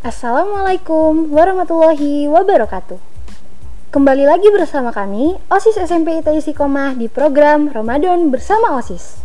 Assalamualaikum 0.00 1.28
warahmatullahi 1.28 2.24
wabarakatuh. 2.24 2.96
Kembali 3.92 4.24
lagi 4.24 4.48
bersama 4.48 4.96
kami, 4.96 5.36
OSIS 5.52 5.76
SMP 5.76 6.16
ITI 6.16 6.40
Istiqomah 6.40 6.96
di 6.96 7.04
program 7.04 7.68
Ramadan 7.68 8.32
bersama 8.32 8.80
OSIS. 8.80 9.20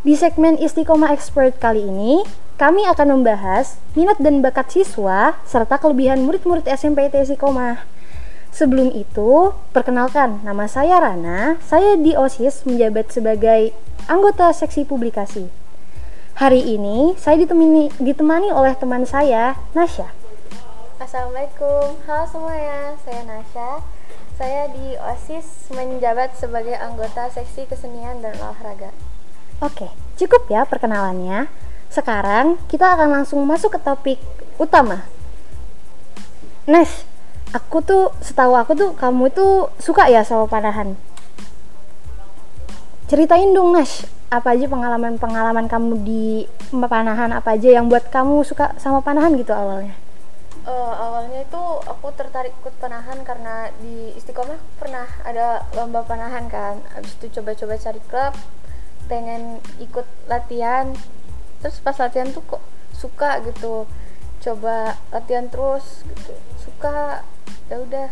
Di 0.00 0.16
segmen 0.16 0.56
Istiqomah 0.56 1.12
Expert 1.12 1.60
kali 1.60 1.84
ini, 1.84 2.24
kami 2.56 2.88
akan 2.88 3.20
membahas 3.20 3.76
minat 3.92 4.16
dan 4.24 4.40
bakat 4.40 4.72
siswa 4.72 5.36
serta 5.44 5.76
kelebihan 5.76 6.24
murid-murid 6.24 6.64
SMP 6.64 7.12
ITI 7.12 7.36
Istiqomah. 7.36 7.84
Sebelum 8.56 8.88
itu, 8.88 9.52
perkenalkan 9.76 10.40
nama 10.48 10.64
saya 10.64 10.96
Rana, 10.96 11.60
saya 11.60 12.00
di 12.00 12.16
OSIS 12.16 12.64
menjabat 12.64 13.12
sebagai 13.12 13.76
anggota 14.08 14.48
seksi 14.48 14.88
publikasi. 14.88 15.63
Hari 16.34 16.66
ini 16.66 17.14
saya 17.14 17.38
ditemani, 17.38 17.94
ditemani 18.02 18.50
oleh 18.50 18.74
teman 18.74 19.06
saya, 19.06 19.54
Nasya. 19.70 20.10
Assalamualaikum, 20.98 21.94
halo 22.10 22.26
semuanya, 22.26 22.98
saya 23.06 23.22
Nasya. 23.22 23.78
Saya 24.34 24.66
di 24.74 24.98
OSIS 24.98 25.70
menjabat 25.70 26.34
sebagai 26.34 26.74
anggota 26.74 27.30
seksi 27.30 27.70
kesenian 27.70 28.18
dan 28.18 28.34
olahraga. 28.42 28.90
Oke, 29.62 29.94
cukup 30.18 30.50
ya 30.50 30.66
perkenalannya. 30.66 31.46
Sekarang 31.86 32.58
kita 32.66 32.98
akan 32.98 33.22
langsung 33.22 33.38
masuk 33.46 33.78
ke 33.78 33.86
topik 33.86 34.18
utama. 34.58 35.06
Nes, 36.66 37.06
aku 37.54 37.78
tuh 37.78 38.10
setahu 38.18 38.58
aku 38.58 38.74
tuh 38.74 38.90
kamu 38.98 39.30
tuh 39.30 39.70
suka 39.78 40.10
ya 40.10 40.26
sama 40.26 40.50
panahan. 40.50 40.98
Ceritain 43.06 43.54
dong 43.54 43.70
Nes, 43.70 44.02
apa 44.32 44.56
aja 44.56 44.66
pengalaman-pengalaman 44.66 45.66
kamu 45.68 45.92
di 46.02 46.24
panahan 46.74 47.30
apa 47.32 47.54
aja 47.54 47.70
yang 47.70 47.86
buat 47.86 48.08
kamu 48.10 48.42
suka 48.42 48.74
sama 48.80 49.04
panahan 49.04 49.36
gitu 49.38 49.52
awalnya? 49.54 49.94
Uh, 50.64 50.96
awalnya 50.96 51.44
itu 51.44 51.62
aku 51.84 52.08
tertarik 52.16 52.56
ikut 52.64 52.72
panahan 52.80 53.20
karena 53.20 53.68
di 53.84 54.16
Istiqomah 54.16 54.56
pernah 54.80 55.04
ada 55.20 55.68
lomba 55.76 56.00
panahan 56.08 56.48
kan. 56.48 56.80
Abis 56.96 57.20
itu 57.20 57.36
coba-coba 57.36 57.76
cari 57.76 58.00
klub, 58.08 58.32
pengen 59.04 59.60
ikut 59.76 60.08
latihan. 60.24 60.96
Terus 61.60 61.84
pas 61.84 61.96
latihan 62.00 62.32
tuh 62.32 62.40
kok 62.48 62.64
suka 62.96 63.44
gitu. 63.44 63.84
Coba 64.40 64.96
latihan 65.12 65.52
terus 65.52 66.00
gitu. 66.08 66.32
Suka 66.56 67.20
ya 67.68 67.76
udah. 67.84 68.08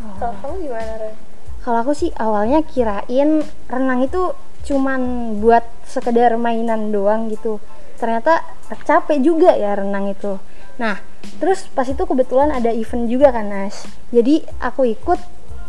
Oh. 0.00 0.16
Kalau 0.16 0.34
kamu 0.40 0.54
gimana, 0.72 0.92
Ren? 1.04 1.14
Kalau 1.60 1.78
aku 1.82 1.92
sih 1.92 2.14
awalnya 2.16 2.62
kirain 2.62 3.44
renang 3.66 4.00
itu 4.06 4.32
cuman 4.66 5.00
buat 5.38 5.62
sekedar 5.86 6.34
mainan 6.34 6.90
doang 6.90 7.30
gitu. 7.30 7.62
Ternyata 7.96 8.42
capek 8.82 9.22
juga 9.22 9.54
ya 9.54 9.78
renang 9.78 10.10
itu. 10.10 10.36
Nah 10.82 10.98
terus 11.38 11.70
pas 11.70 11.86
itu 11.86 12.02
kebetulan 12.02 12.50
ada 12.50 12.74
event 12.74 13.06
juga 13.06 13.30
kan 13.30 13.46
Nas. 13.46 13.86
Jadi 14.10 14.42
aku 14.58 14.90
ikut 14.90 15.20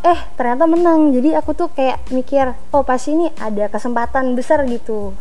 eh 0.01 0.19
ternyata 0.33 0.65
menang. 0.65 1.13
Jadi 1.13 1.37
aku 1.37 1.53
tuh 1.53 1.69
kayak 1.69 2.09
mikir 2.09 2.57
oh 2.73 2.81
pas 2.81 2.99
ini 3.05 3.29
ada 3.37 3.69
kesempatan 3.69 4.33
besar 4.33 4.65
gitu. 4.65 5.13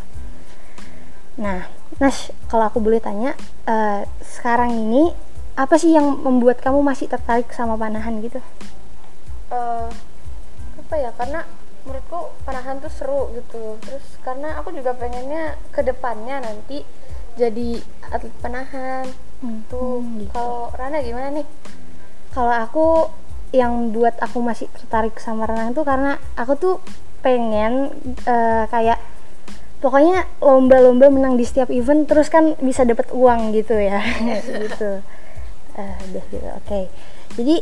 Nah 1.37 1.69
Nas 2.01 2.33
kalau 2.49 2.65
aku 2.67 2.81
boleh 2.81 2.97
tanya 2.97 3.37
uh, 3.69 4.01
sekarang 4.25 4.73
ini 4.73 5.13
apa 5.57 5.73
sih 5.77 5.93
yang 5.93 6.21
membuat 6.21 6.61
kamu 6.61 6.85
masih 6.85 7.09
tertarik 7.09 7.49
sama 7.53 7.77
panahan 7.77 8.21
gitu? 8.21 8.37
Uh, 9.49 9.89
apa 10.77 10.95
ya? 11.01 11.09
Karena 11.17 11.41
menurutku 11.87 12.35
panahan 12.43 12.83
tuh 12.83 12.91
seru 12.91 13.31
gitu. 13.31 13.79
Terus 13.79 14.05
karena 14.21 14.59
aku 14.59 14.75
juga 14.75 14.91
pengennya 14.93 15.55
ke 15.71 15.81
depannya 15.81 16.43
nanti 16.43 16.83
jadi 17.39 17.79
atlet 18.11 18.35
panahan. 18.43 19.07
Hmm, 19.37 19.61
tuh 19.69 20.01
hmm, 20.01 20.27
gitu. 20.27 20.31
kalau 20.33 20.73
Rana 20.75 20.99
gimana 20.99 21.29
nih? 21.31 21.47
Kalau 22.33 22.51
aku 22.51 22.87
yang 23.55 23.95
buat 23.95 24.19
aku 24.19 24.43
masih 24.43 24.67
tertarik 24.75 25.15
sama 25.23 25.47
renang 25.47 25.71
tuh 25.71 25.87
karena 25.87 26.19
aku 26.35 26.53
tuh 26.59 26.75
pengen 27.23 27.95
uh, 28.27 28.67
kayak 28.67 28.99
pokoknya 29.79 30.25
lomba-lomba 30.41 31.07
menang 31.07 31.37
di 31.37 31.45
setiap 31.45 31.69
event 31.69 32.09
terus 32.09 32.27
kan 32.27 32.57
bisa 32.59 32.83
dapat 32.83 33.13
uang 33.13 33.55
gitu 33.55 33.77
ya. 33.77 34.03
Gitu. 34.67 35.01
Uh, 35.77 35.97
udah 36.09 36.25
gitu 36.33 36.41
oke. 36.41 36.65
Okay. 36.65 36.83
jadi 37.37 37.61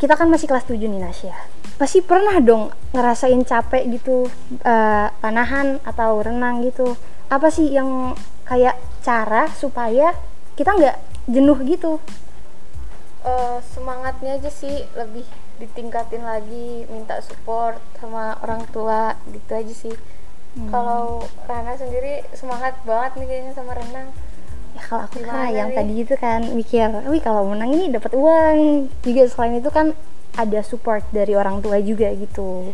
kita 0.00 0.16
kan 0.16 0.32
masih 0.32 0.48
kelas 0.48 0.64
7 0.64 0.80
nih 0.80 1.02
Nasya 1.04 1.60
pasti 1.80 2.04
pernah 2.04 2.36
dong 2.44 2.68
ngerasain 2.92 3.40
capek 3.40 3.88
gitu 3.88 4.28
uh, 4.68 5.08
panahan 5.24 5.80
atau 5.80 6.20
renang 6.20 6.60
gitu. 6.60 6.92
Apa 7.32 7.48
sih 7.48 7.72
yang 7.72 8.12
kayak 8.44 8.76
cara 9.00 9.48
supaya 9.48 10.12
kita 10.60 10.76
nggak 10.76 10.96
jenuh 11.24 11.56
gitu? 11.64 11.96
Uh, 13.24 13.64
semangatnya 13.72 14.36
aja 14.36 14.52
sih 14.52 14.84
lebih 14.92 15.24
ditingkatin 15.56 16.20
lagi 16.20 16.84
minta 16.92 17.16
support 17.24 17.80
sama 17.96 18.36
orang 18.44 18.68
tua 18.68 19.16
gitu 19.32 19.52
aja 19.56 19.72
sih. 19.72 19.96
Hmm. 20.50 20.66
kalau 20.66 21.22
Rana 21.46 21.78
sendiri 21.78 22.26
semangat 22.34 22.74
banget 22.82 23.22
nih 23.22 23.26
kayaknya 23.30 23.52
sama 23.54 23.70
renang 23.70 24.10
ya 24.76 24.82
kalau 24.86 25.02
aku 25.06 25.18
kan 25.26 25.50
yang 25.50 25.70
tadi 25.74 25.94
itu 26.06 26.14
kan 26.14 26.40
mikir 26.54 26.90
wih 27.10 27.22
kalau 27.22 27.46
menang 27.46 27.74
ini 27.74 27.90
dapat 27.90 28.12
uang. 28.14 28.88
Juga 29.02 29.22
selain 29.26 29.58
itu 29.58 29.70
kan 29.70 29.92
ada 30.38 30.60
support 30.62 31.02
dari 31.10 31.34
orang 31.34 31.58
tua 31.60 31.82
juga 31.82 32.10
gitu. 32.14 32.70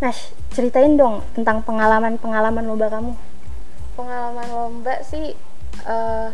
Nah 0.00 0.12
ceritain 0.52 0.96
dong 0.96 1.20
tentang 1.36 1.60
pengalaman-pengalaman 1.64 2.64
lomba 2.64 2.88
kamu. 2.88 3.12
Pengalaman 3.96 4.48
lomba 4.52 5.00
sih 5.04 5.36
uh, 5.84 6.32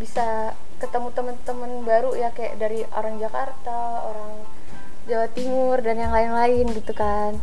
bisa 0.00 0.52
ketemu 0.78 1.10
teman-teman 1.10 1.70
baru 1.82 2.14
ya 2.14 2.30
kayak 2.30 2.54
dari 2.56 2.86
orang 2.94 3.18
Jakarta 3.18 4.06
orang 4.06 4.46
Jawa 5.08 5.26
Timur 5.32 5.80
dan 5.80 5.96
yang 5.98 6.12
lain-lain 6.12 6.68
gitu 6.72 6.92
kan. 6.92 7.40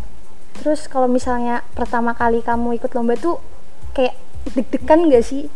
Terus 0.55 0.87
kalau 0.87 1.11
misalnya 1.11 1.65
pertama 1.75 2.15
kali 2.15 2.39
kamu 2.39 2.79
ikut 2.79 2.95
lomba 2.95 3.19
tuh 3.19 3.43
kayak 3.91 4.15
deg-degan 4.53 5.09
gak 5.09 5.25
sih 5.25 5.49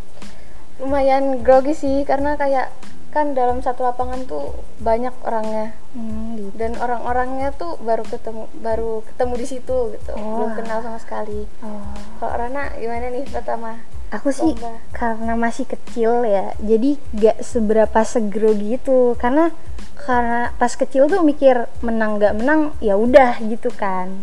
lumayan 0.80 1.44
grogi 1.44 1.76
sih 1.76 2.02
karena 2.08 2.34
kayak 2.40 2.72
kan 3.10 3.34
dalam 3.34 3.58
satu 3.58 3.82
lapangan 3.82 4.22
tuh 4.22 4.54
banyak 4.78 5.10
orangnya 5.26 5.74
hmm, 5.98 6.38
gitu. 6.38 6.54
dan 6.54 6.78
orang-orangnya 6.78 7.50
tuh 7.58 7.74
baru 7.82 8.06
ketemu 8.06 8.46
baru 8.62 9.02
ketemu 9.02 9.34
di 9.34 9.46
situ 9.50 9.76
gitu 9.98 10.12
oh. 10.14 10.46
belum 10.46 10.50
kenal 10.62 10.78
sama 10.78 10.98
sekali 11.02 11.42
oh. 11.66 11.90
kalau 12.22 12.38
Rana 12.38 12.70
gimana 12.78 13.10
nih 13.10 13.26
pertama 13.26 13.82
aku 14.14 14.30
sih 14.30 14.54
Lomba. 14.54 14.78
karena 14.94 15.34
masih 15.34 15.66
kecil 15.66 16.22
ya 16.22 16.54
jadi 16.62 17.02
gak 17.18 17.42
seberapa 17.42 18.00
segero 18.06 18.54
gitu 18.54 19.18
karena 19.18 19.50
karena 19.98 20.54
pas 20.54 20.70
kecil 20.78 21.10
tuh 21.10 21.26
mikir 21.26 21.66
menang 21.82 22.22
gak 22.22 22.38
menang 22.38 22.78
ya 22.78 22.94
udah 22.94 23.42
gitu 23.42 23.74
kan 23.74 24.22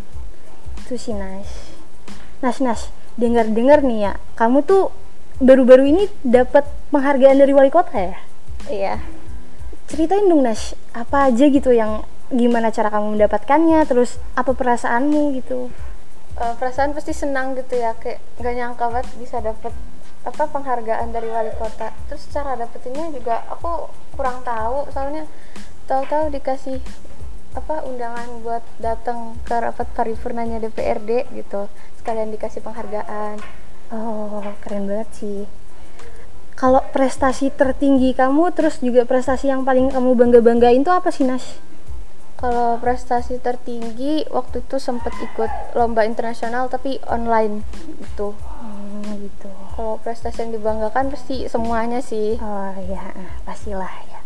itu 0.87 0.95
sih 0.95 1.11
Nas 1.11 1.75
Nas 2.39 2.63
Nas 2.63 2.87
dengar 3.19 3.51
dengar 3.51 3.83
nih 3.83 4.11
ya 4.11 4.13
kamu 4.39 4.63
tuh 4.63 4.95
baru-baru 5.37 5.85
ini 5.85 6.03
dapat 6.25 6.65
penghargaan 6.89 7.37
dari 7.37 7.53
wali 7.53 7.69
kota 7.69 7.93
ya? 7.93 8.17
Iya. 8.67 8.95
Ceritain 9.87 10.27
dong 10.27 10.43
Nas, 10.43 10.75
apa 10.91 11.31
aja 11.31 11.47
gitu 11.47 11.71
yang 11.71 12.03
gimana 12.27 12.73
cara 12.75 12.91
kamu 12.91 13.15
mendapatkannya, 13.15 13.87
terus 13.87 14.19
apa 14.35 14.51
perasaanmu 14.51 15.31
gitu? 15.39 15.71
Uh, 16.37 16.53
perasaan 16.59 16.91
pasti 16.91 17.15
senang 17.15 17.55
gitu 17.55 17.79
ya, 17.79 17.95
kayak 17.95 18.19
gak 18.43 18.53
nyangka 18.53 18.85
banget 18.91 19.07
bisa 19.17 19.39
dapat 19.39 19.71
apa 20.27 20.43
penghargaan 20.51 21.15
dari 21.15 21.31
wali 21.31 21.53
kota. 21.55 21.95
Terus 22.11 22.27
cara 22.33 22.59
dapetinnya 22.59 23.15
juga 23.15 23.47
aku 23.47 23.87
kurang 24.19 24.43
tahu, 24.43 24.91
soalnya 24.91 25.23
tahu-tahu 25.87 26.33
dikasih 26.35 26.83
apa 27.55 27.87
undangan 27.87 28.43
buat 28.43 28.61
datang 28.77 29.39
ke 29.47 29.55
rapat 29.55 29.87
paripurnanya 29.95 30.59
DPRD 30.61 31.31
gitu, 31.31 31.71
sekalian 32.03 32.29
dikasih 32.35 32.59
penghargaan 32.59 33.39
Oh, 33.87 34.43
keren 34.59 34.87
banget 34.87 35.09
sih. 35.15 35.39
Kalau 36.57 36.81
prestasi 36.89 37.53
tertinggi 37.53 38.17
kamu, 38.17 38.49
terus 38.51 38.81
juga 38.81 39.05
prestasi 39.05 39.47
yang 39.47 39.61
paling 39.61 39.93
kamu 39.93 40.17
bangga-banggain 40.17 40.81
itu 40.81 40.91
apa 40.91 41.13
sih, 41.13 41.23
Nas? 41.23 41.61
Kalau 42.37 42.77
prestasi 42.77 43.41
tertinggi 43.41 44.25
waktu 44.29 44.61
itu 44.61 44.77
sempat 44.77 45.13
ikut 45.17 45.73
lomba 45.73 46.05
internasional 46.05 46.69
tapi 46.69 47.01
online 47.09 47.65
gitu. 47.97 48.37
Hmm, 48.61 49.21
gitu. 49.21 49.49
Kalau 49.73 49.97
prestasi 50.01 50.45
yang 50.45 50.51
dibanggakan 50.53 51.09
pasti 51.09 51.49
semuanya 51.49 51.97
sih. 52.01 52.37
Oh 52.37 52.73
ya, 52.77 53.09
pastilah 53.41 53.89
ya 54.09 54.17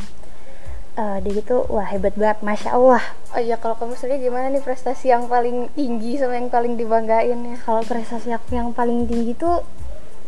uh, 1.01 1.17
dia 1.17 1.41
gitu 1.41 1.65
wah 1.73 1.87
hebat 1.89 2.13
banget 2.13 2.45
masya 2.45 2.77
allah. 2.77 3.01
Oh 3.33 3.41
iya 3.41 3.57
kalau 3.57 3.73
kamu 3.73 3.97
sendiri 3.97 4.29
gimana 4.29 4.53
nih 4.53 4.61
prestasi 4.61 5.09
yang 5.09 5.25
paling 5.25 5.73
tinggi 5.73 6.21
sama 6.21 6.37
yang 6.37 6.53
paling 6.53 6.77
dibanggain 6.77 7.41
ya? 7.41 7.57
Kalau 7.65 7.81
prestasi 7.81 8.29
aku 8.29 8.53
yang 8.53 8.69
paling 8.77 9.09
tinggi 9.09 9.33
itu 9.33 9.49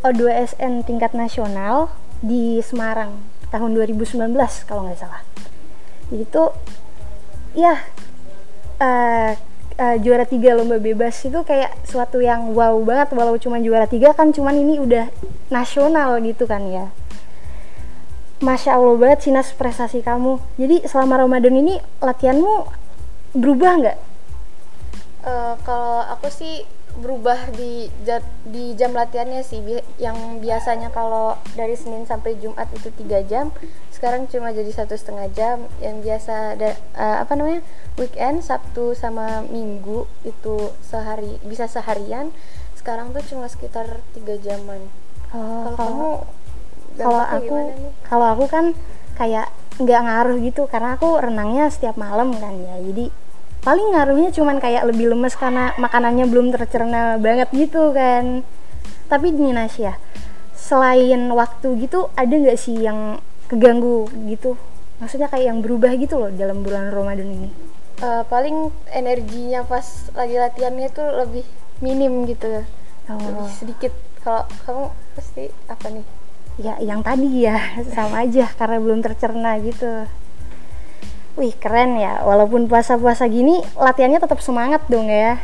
O2SN 0.02 0.84
tingkat 0.84 1.14
nasional 1.14 1.94
di 2.20 2.58
Semarang 2.66 3.22
tahun 3.54 3.78
2019 3.78 4.18
kalau 4.66 4.90
nggak 4.90 4.98
salah. 4.98 5.22
Jadi 6.10 6.26
tuh 6.34 6.50
ya 7.54 7.86
uh, 8.82 9.32
uh, 9.78 9.96
juara 10.02 10.26
tiga 10.26 10.58
lomba 10.58 10.82
bebas 10.82 11.22
itu 11.22 11.38
kayak 11.46 11.86
suatu 11.86 12.20
yang 12.20 12.52
wow 12.58 12.74
banget 12.82 13.14
walau 13.14 13.38
cuma 13.38 13.62
juara 13.62 13.86
tiga 13.86 14.12
kan 14.18 14.34
cuman 14.34 14.58
ini 14.58 14.82
udah 14.82 15.10
nasional 15.54 16.18
gitu 16.22 16.50
kan 16.50 16.66
ya 16.66 16.90
Masya 18.44 18.76
Allah 18.76 19.00
banget 19.00 19.20
sih 19.24 19.32
Nas 19.32 19.56
prestasi 19.56 20.04
kamu. 20.04 20.36
Jadi 20.60 20.84
selama 20.84 21.24
Ramadan 21.24 21.56
ini 21.56 21.80
latihanmu 22.04 22.68
berubah 23.40 23.72
nggak? 23.80 23.98
Uh, 25.24 25.56
kalau 25.64 26.04
aku 26.12 26.28
sih 26.28 26.68
berubah 27.00 27.50
di 27.56 27.88
di 28.44 28.76
jam 28.76 28.92
latihannya 28.92 29.40
sih. 29.48 29.64
Yang 29.96 30.44
biasanya 30.44 30.92
kalau 30.92 31.40
dari 31.56 31.80
Senin 31.80 32.04
sampai 32.04 32.36
Jumat 32.36 32.68
itu 32.76 32.92
tiga 32.92 33.24
jam 33.24 33.56
sekarang 33.96 34.28
cuma 34.28 34.52
jadi 34.52 34.68
satu 34.68 35.00
setengah 35.00 35.32
jam. 35.32 35.64
Yang 35.80 35.96
biasa 36.04 36.60
ada 36.60 36.76
uh, 37.00 37.24
apa 37.24 37.40
namanya 37.40 37.64
weekend 37.96 38.44
Sabtu 38.44 38.92
sama 38.92 39.48
Minggu 39.48 40.04
itu 40.28 40.76
sehari 40.84 41.40
bisa 41.48 41.72
seharian. 41.72 42.36
Sekarang 42.76 43.16
tuh 43.16 43.24
cuma 43.24 43.48
sekitar 43.48 44.04
tiga 44.12 44.36
jaman. 44.44 44.92
Oh, 45.32 45.72
kalau 45.72 45.80
kamu 45.80 46.10
kalau 46.98 47.24
aku 47.24 47.58
kalau 48.06 48.28
aku 48.38 48.46
kan 48.50 48.66
kayak 49.18 49.50
nggak 49.82 50.02
ngaruh 50.06 50.38
gitu 50.42 50.70
karena 50.70 50.94
aku 50.98 51.18
renangnya 51.18 51.70
setiap 51.74 51.98
malam 51.98 52.34
kan 52.38 52.54
ya. 52.54 52.78
Jadi 52.82 53.10
paling 53.64 53.96
ngaruhnya 53.96 54.30
cuman 54.36 54.60
kayak 54.60 54.86
lebih 54.86 55.10
lemes 55.16 55.34
karena 55.40 55.74
makanannya 55.80 56.26
belum 56.30 56.54
tercerna 56.54 57.18
banget 57.18 57.50
gitu 57.54 57.94
kan. 57.96 58.46
Tapi 59.10 59.34
gini 59.34 59.54
Nasya 59.54 59.98
selain 60.64 61.28
waktu 61.36 61.76
gitu 61.84 62.08
ada 62.16 62.32
nggak 62.32 62.56
sih 62.56 62.80
yang 62.80 63.20
keganggu 63.52 64.08
gitu? 64.30 64.56
Maksudnya 65.02 65.28
kayak 65.28 65.52
yang 65.52 65.60
berubah 65.60 65.92
gitu 66.00 66.16
loh 66.16 66.32
dalam 66.32 66.64
bulan 66.64 66.94
Ramadan 66.94 67.28
ini? 67.28 67.50
Uh, 68.00 68.24
paling 68.32 68.72
energinya 68.90 69.64
pas 69.68 69.84
lagi 70.16 70.40
latihannya 70.40 70.90
tuh 70.92 71.08
lebih 71.24 71.46
minim 71.84 72.24
gitu. 72.30 72.64
Oh. 73.12 73.20
lebih 73.20 73.52
sedikit. 73.52 73.94
Kalau 74.24 74.48
kamu 74.64 74.84
pasti 75.20 75.52
apa 75.68 75.88
nih 75.92 76.23
ya 76.62 76.78
yang 76.82 77.02
tadi 77.02 77.46
ya 77.46 77.82
sama 77.94 78.26
aja 78.26 78.46
karena 78.54 78.78
belum 78.78 79.02
tercerna 79.02 79.58
gitu 79.62 80.06
Wih 81.34 81.50
keren 81.58 81.98
ya, 81.98 82.22
walaupun 82.22 82.70
puasa-puasa 82.70 83.26
gini 83.26 83.58
latihannya 83.74 84.22
tetap 84.22 84.38
semangat 84.38 84.86
dong 84.86 85.10
ya. 85.10 85.42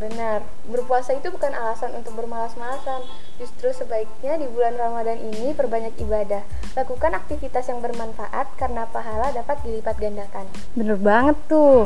Benar, 0.00 0.40
berpuasa 0.64 1.12
itu 1.12 1.28
bukan 1.28 1.52
alasan 1.52 1.92
untuk 1.92 2.16
bermalas-malasan. 2.16 3.04
Justru 3.36 3.68
sebaiknya 3.68 4.40
di 4.40 4.48
bulan 4.48 4.80
Ramadan 4.80 5.20
ini 5.20 5.52
perbanyak 5.52 5.92
ibadah. 6.00 6.40
Lakukan 6.72 7.12
aktivitas 7.12 7.68
yang 7.68 7.84
bermanfaat 7.84 8.48
karena 8.56 8.88
pahala 8.88 9.28
dapat 9.36 9.60
dilipat 9.60 10.00
gandakan. 10.00 10.48
Bener 10.72 10.96
banget 10.96 11.36
tuh. 11.52 11.84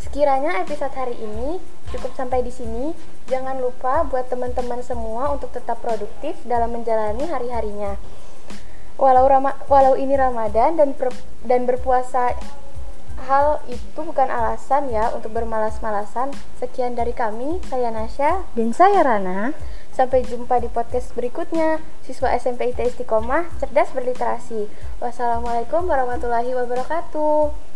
Sekiranya 0.00 0.64
episode 0.64 0.96
hari 0.96 1.20
ini 1.20 1.60
cukup 1.92 2.16
sampai 2.16 2.40
di 2.40 2.50
sini. 2.50 2.96
Jangan 3.28 3.60
lupa 3.60 4.02
buat 4.08 4.26
teman-teman 4.32 4.80
semua 4.80 5.30
untuk 5.30 5.52
tetap 5.52 5.78
produktif 5.84 6.40
dalam 6.48 6.72
menjalani 6.72 7.28
hari-harinya. 7.28 8.00
Walau 8.96 9.24
Rama, 9.28 9.56
walau 9.68 9.94
ini 9.96 10.16
Ramadan 10.16 10.76
dan 10.80 10.96
per, 10.96 11.12
dan 11.44 11.64
berpuasa 11.68 12.36
hal 13.26 13.62
itu 13.70 14.00
bukan 14.02 14.28
alasan 14.28 14.90
ya 14.90 15.12
untuk 15.14 15.32
bermalas-malasan. 15.34 16.34
Sekian 16.58 16.98
dari 16.98 17.14
kami, 17.14 17.62
saya 17.68 17.92
Nasya 17.92 18.46
dan 18.56 18.70
saya 18.74 19.04
Rana. 19.04 19.54
Sampai 19.92 20.24
jumpa 20.24 20.56
di 20.56 20.72
podcast 20.72 21.12
berikutnya. 21.12 21.76
Siswa 22.00 22.32
SMP 22.32 22.72
IT 22.72 22.80
Istiqomah, 22.80 23.52
cerdas 23.60 23.92
berliterasi. 23.92 24.64
Wassalamualaikum 25.04 25.84
warahmatullahi 25.84 26.56
wabarakatuh. 26.56 27.71